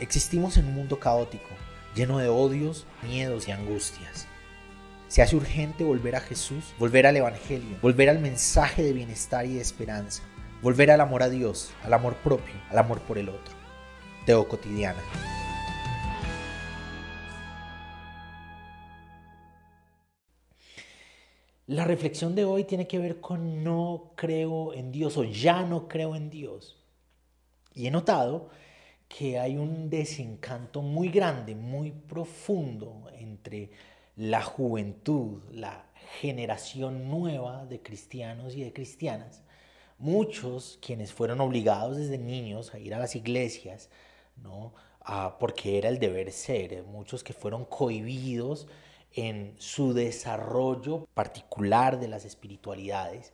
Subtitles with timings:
[0.00, 1.50] Existimos en un mundo caótico,
[1.94, 4.26] lleno de odios, miedos y angustias.
[5.08, 9.56] Se hace urgente volver a Jesús, volver al Evangelio, volver al mensaje de bienestar y
[9.56, 10.22] de esperanza,
[10.62, 13.54] volver al amor a Dios, al amor propio, al amor por el otro.
[14.24, 15.02] Teo Cotidiana.
[21.66, 25.88] La reflexión de hoy tiene que ver con no creo en Dios o ya no
[25.88, 26.78] creo en Dios.
[27.74, 28.48] Y he notado
[29.10, 33.70] que hay un desencanto muy grande, muy profundo entre
[34.16, 35.84] la juventud, la
[36.20, 39.42] generación nueva de cristianos y de cristianas.
[39.98, 43.90] Muchos quienes fueron obligados desde niños a ir a las iglesias,
[44.36, 44.72] ¿no?
[45.00, 48.68] Ah, porque era el deber ser, muchos que fueron cohibidos
[49.12, 53.32] en su desarrollo particular de las espiritualidades,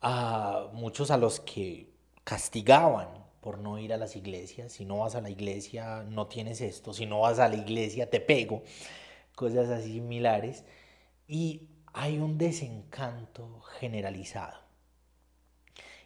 [0.00, 1.90] a muchos a los que
[2.24, 4.72] castigaban por no ir a las iglesias.
[4.72, 6.94] Si no vas a la iglesia, no tienes esto.
[6.94, 8.62] Si no vas a la iglesia, te pego.
[9.34, 10.64] Cosas así similares.
[11.28, 14.58] Y hay un desencanto generalizado.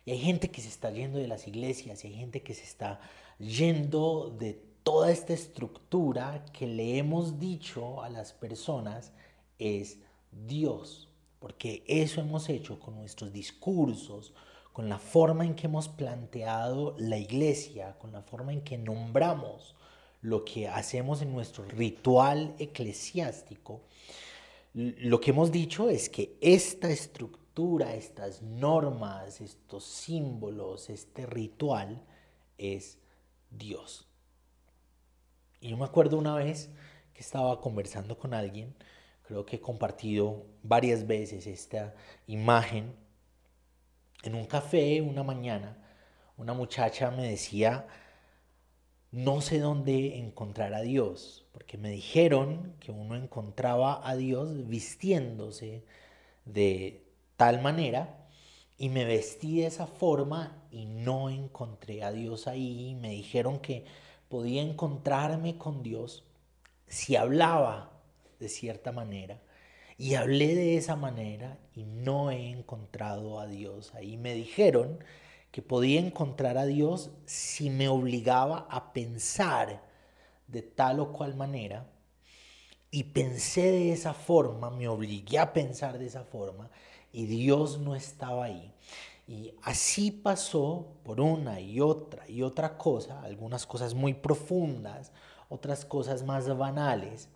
[0.05, 2.65] Y hay gente que se está yendo de las iglesias y hay gente que se
[2.65, 2.99] está
[3.39, 9.13] yendo de toda esta estructura que le hemos dicho a las personas
[9.61, 10.01] es
[10.33, 11.09] Dios.
[11.39, 14.35] Porque eso hemos hecho con nuestros discursos,
[14.79, 19.75] con la forma en que hemos planteado la iglesia, con la forma en que nombramos
[20.23, 23.81] lo que hacemos en nuestro ritual eclesiástico,
[24.75, 32.01] lo que hemos dicho es que esta estructura, estas normas, estos símbolos, este ritual
[32.57, 32.99] es
[33.51, 34.07] Dios.
[35.61, 36.71] Y yo me acuerdo una vez
[37.15, 38.77] que estaba conversando con alguien,
[39.23, 41.97] creo que he compartido varias veces esta
[42.29, 43.08] imagen
[44.23, 45.77] en un café una mañana,
[46.37, 47.87] una muchacha me decía,
[49.11, 55.85] no sé dónde encontrar a Dios, porque me dijeron que uno encontraba a Dios vistiéndose
[56.45, 57.05] de
[57.37, 58.29] tal manera
[58.77, 62.97] y me vestí de esa forma y no encontré a Dios ahí.
[63.01, 63.85] Me dijeron que
[64.29, 66.25] podía encontrarme con Dios
[66.87, 67.91] si hablaba
[68.39, 69.41] de cierta manera
[69.99, 73.93] y hablé de esa manera y no he encontrado a Dios.
[73.97, 75.03] Ahí me dijeron
[75.51, 79.83] que podía encontrar a Dios si me obligaba a pensar
[80.47, 81.91] de tal o cual manera.
[82.93, 86.71] Y pensé de esa forma, me obligué a pensar de esa forma
[87.13, 88.73] y Dios no estaba ahí.
[89.27, 95.11] Y así pasó por una y otra y otra cosa, algunas cosas muy profundas,
[95.49, 97.29] otras cosas más banales.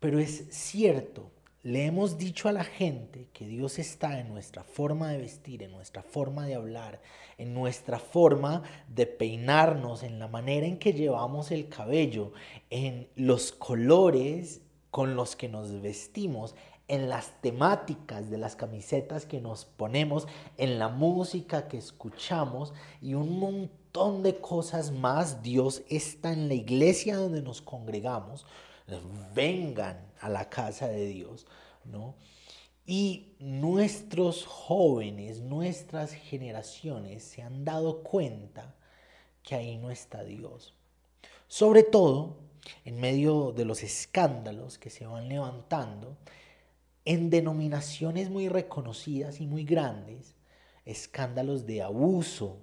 [0.00, 1.30] Pero es cierto
[1.62, 5.72] le hemos dicho a la gente que Dios está en nuestra forma de vestir, en
[5.72, 7.02] nuestra forma de hablar,
[7.36, 12.32] en nuestra forma de peinarnos, en la manera en que llevamos el cabello,
[12.70, 16.54] en los colores con los que nos vestimos,
[16.88, 20.26] en las temáticas de las camisetas que nos ponemos,
[20.56, 22.72] en la música que escuchamos
[23.02, 25.42] y un montón de cosas más.
[25.42, 28.46] Dios está en la iglesia donde nos congregamos
[29.34, 31.46] vengan a la casa de Dios,
[31.84, 32.16] ¿no?
[32.86, 38.74] Y nuestros jóvenes, nuestras generaciones se han dado cuenta
[39.42, 40.74] que ahí no está Dios.
[41.46, 42.36] Sobre todo
[42.84, 46.16] en medio de los escándalos que se van levantando
[47.04, 50.34] en denominaciones muy reconocidas y muy grandes,
[50.84, 52.58] escándalos de abuso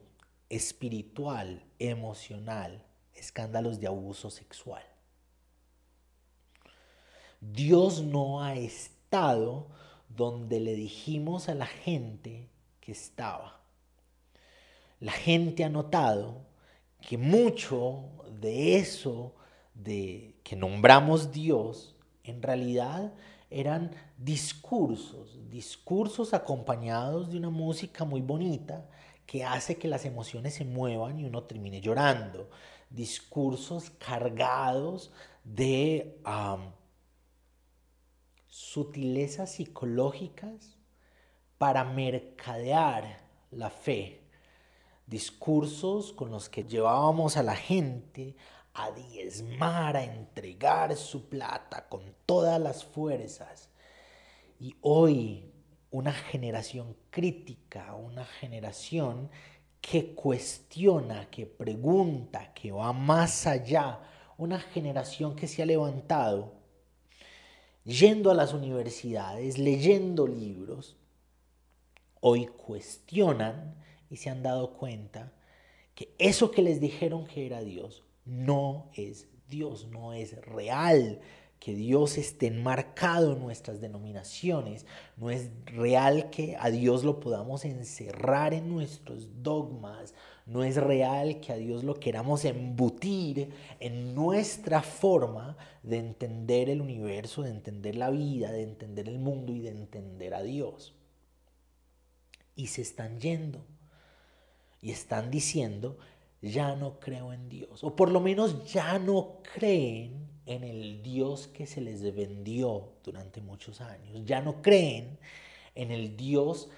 [0.49, 4.83] espiritual, emocional, escándalos de abuso sexual.
[7.39, 9.67] Dios no ha estado
[10.09, 12.49] donde le dijimos a la gente
[12.79, 13.59] que estaba.
[14.99, 16.45] La gente ha notado
[17.01, 18.05] que mucho
[18.39, 19.35] de eso
[19.75, 23.13] de que nombramos Dios en realidad
[23.49, 28.89] eran discursos, discursos acompañados de una música muy bonita
[29.25, 32.49] que hace que las emociones se muevan y uno termine llorando,
[32.89, 35.11] discursos cargados
[35.43, 36.19] de
[38.47, 40.77] sutilezas psicológicas
[41.57, 43.19] para mercadear
[43.51, 44.21] la fe,
[45.05, 48.35] discursos con los que llevábamos a la gente
[48.73, 53.69] a diezmar, a entregar su plata con todas las fuerzas.
[54.59, 55.51] Y hoy
[55.89, 59.29] una generación crítica, una generación
[59.81, 64.01] que cuestiona, que pregunta, que va más allá,
[64.37, 66.56] una generación que se ha levantado
[67.87, 70.97] yendo a las universidades, leyendo libros,
[72.19, 73.75] hoy cuestionan
[74.09, 75.31] y se han dado cuenta
[75.95, 81.21] que eso que les dijeron que era Dios no es Dios, no es real
[81.59, 84.85] que Dios esté enmarcado en nuestras denominaciones.
[85.15, 90.13] No es real que a Dios lo podamos encerrar en nuestros dogmas.
[90.45, 93.49] No es real que a Dios lo queramos embutir
[93.79, 99.53] en nuestra forma de entender el universo, de entender la vida, de entender el mundo
[99.53, 100.93] y de entender a Dios.
[102.55, 103.65] Y se están yendo
[104.81, 105.97] y están diciendo,
[106.41, 107.83] ya no creo en Dios.
[107.83, 113.41] O por lo menos ya no creen en el Dios que se les vendió durante
[113.41, 114.25] muchos años.
[114.25, 115.19] Ya no creen
[115.75, 116.69] en el Dios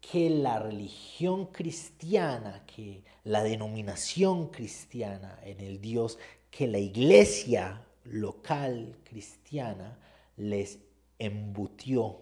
[0.00, 6.18] que la religión cristiana, que la denominación cristiana, en el Dios
[6.50, 9.98] que la iglesia local cristiana
[10.36, 10.78] les
[11.18, 12.20] embutió.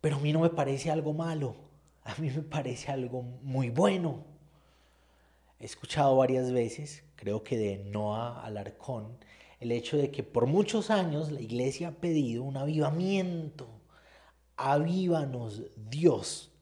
[0.00, 1.54] Pero a mí no me parece algo malo,
[2.04, 4.35] a mí me parece algo muy bueno.
[5.58, 9.18] He escuchado varias veces creo que de Noah Alarcón,
[9.58, 13.68] el hecho de que por muchos años la iglesia ha pedido un avivamiento.
[14.56, 16.52] Avívanos Dios.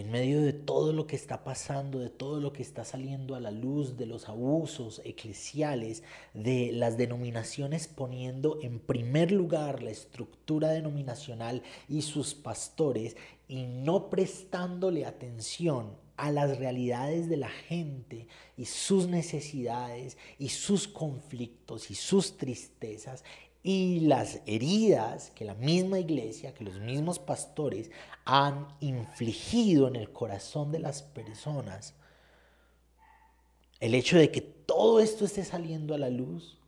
[0.00, 3.40] En medio de todo lo que está pasando, de todo lo que está saliendo a
[3.40, 6.02] la luz, de los abusos eclesiales,
[6.32, 14.08] de las denominaciones poniendo en primer lugar la estructura denominacional y sus pastores y no
[14.08, 18.26] prestándole atención a las realidades de la gente
[18.56, 23.22] y sus necesidades y sus conflictos y sus tristezas
[23.62, 27.90] y las heridas que la misma iglesia, que los mismos pastores
[28.24, 31.94] han infligido en el corazón de las personas,
[33.80, 36.58] el hecho de que todo esto esté saliendo a la luz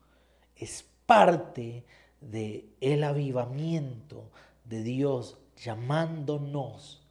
[0.56, 1.84] es parte
[2.20, 4.30] de el avivamiento
[4.64, 7.02] de Dios llamándonos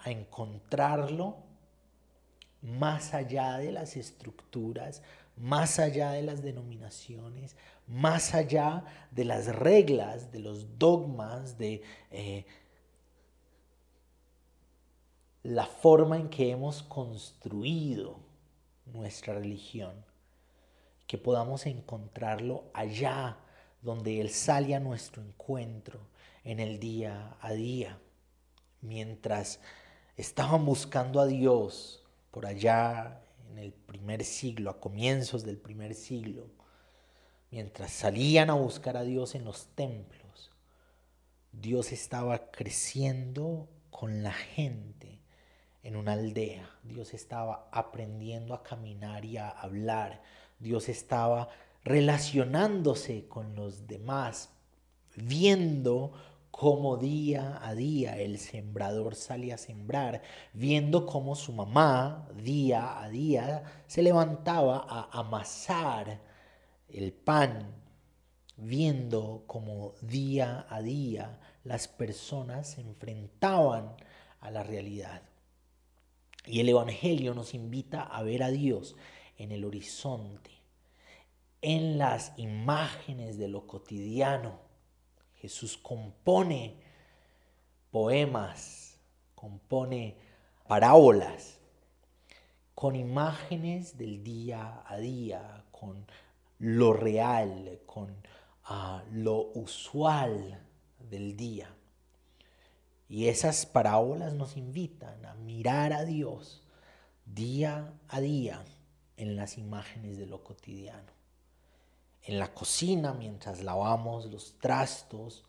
[0.00, 1.36] a encontrarlo
[2.62, 5.02] más allá de las estructuras,
[5.36, 12.46] más allá de las denominaciones, más allá de las reglas, de los dogmas, de eh,
[15.42, 18.18] la forma en que hemos construido
[18.86, 19.92] nuestra religión,
[21.06, 23.36] que podamos encontrarlo allá
[23.82, 26.00] donde Él sale a nuestro encuentro
[26.44, 27.98] en el día a día,
[28.80, 29.60] mientras
[30.16, 36.48] estaban buscando a Dios, por allá en el primer siglo, a comienzos del primer siglo,
[37.50, 40.50] mientras salían a buscar a Dios en los templos,
[41.52, 45.20] Dios estaba creciendo con la gente
[45.84, 46.68] en una aldea.
[46.82, 50.22] Dios estaba aprendiendo a caminar y a hablar.
[50.58, 51.48] Dios estaba
[51.84, 54.50] relacionándose con los demás,
[55.14, 56.12] viendo
[56.56, 60.22] cómo día a día el sembrador sale a sembrar,
[60.52, 66.20] viendo cómo su mamá día a día se levantaba a amasar
[66.88, 67.74] el pan,
[68.56, 73.96] viendo cómo día a día las personas se enfrentaban
[74.38, 75.22] a la realidad.
[76.46, 78.94] Y el Evangelio nos invita a ver a Dios
[79.38, 80.52] en el horizonte,
[81.62, 84.63] en las imágenes de lo cotidiano,
[85.44, 86.74] Jesús compone
[87.90, 88.98] poemas,
[89.34, 90.16] compone
[90.66, 91.58] parábolas
[92.74, 96.06] con imágenes del día a día, con
[96.58, 98.16] lo real, con
[98.64, 100.62] ah, lo usual
[101.10, 101.68] del día.
[103.06, 106.62] Y esas parábolas nos invitan a mirar a Dios
[107.26, 108.64] día a día
[109.18, 111.13] en las imágenes de lo cotidiano
[112.24, 115.44] en la cocina mientras lavamos los trastos,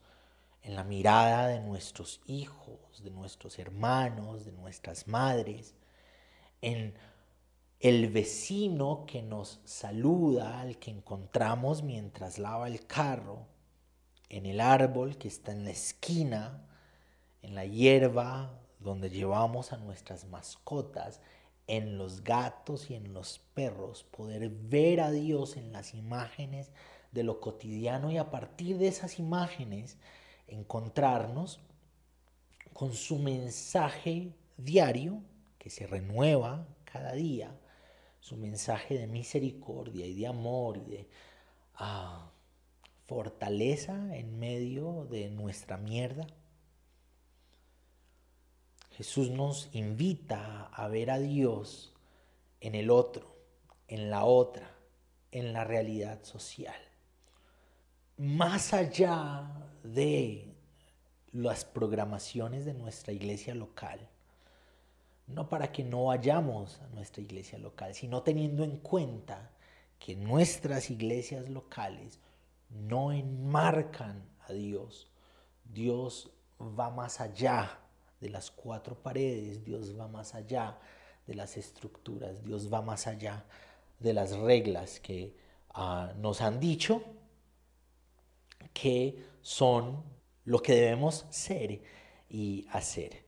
[0.62, 5.75] en la mirada de nuestros hijos, de nuestros hermanos, de nuestras madres,
[6.62, 6.96] en
[7.79, 13.46] el vecino que nos saluda, al que encontramos mientras lava el carro,
[14.29, 16.65] en el árbol que está en la esquina,
[17.41, 21.22] en la hierba donde llevamos a nuestras mascotas,
[21.67, 26.72] en los gatos y en los perros, poder ver a Dios en las imágenes
[27.12, 29.98] de lo cotidiano y a partir de esas imágenes
[30.48, 31.60] encontrarnos
[32.74, 35.22] con su mensaje diario
[35.57, 37.57] que se renueva cada día,
[38.19, 41.07] su mensaje de misericordia y de amor y de
[41.75, 42.31] ah,
[43.05, 46.27] fortaleza en medio de nuestra mierda.
[48.98, 51.94] Jesús nos invita a ver a Dios
[52.62, 53.36] en el otro,
[53.90, 54.72] en la otra,
[55.32, 56.80] en la realidad social.
[58.16, 59.52] Más allá
[59.84, 60.56] de
[61.34, 64.00] las programaciones de nuestra iglesia local,
[65.28, 69.52] no para que no vayamos a nuestra iglesia local, sino teniendo en cuenta
[70.00, 72.22] que nuestras iglesias locales
[72.70, 75.12] no enmarcan a Dios.
[75.66, 77.82] Dios va más allá
[78.19, 80.79] de las cuatro paredes, Dios va más allá
[81.27, 83.45] de las estructuras, Dios va más allá
[84.00, 85.36] de las reglas que
[85.69, 87.03] ah, nos han dicho
[88.74, 90.03] que son
[90.43, 91.81] lo que debemos ser
[92.29, 93.24] y hacer.